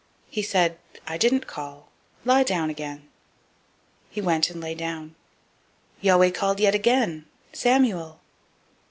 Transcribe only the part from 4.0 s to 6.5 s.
He went and lay down. 003:006 Yahweh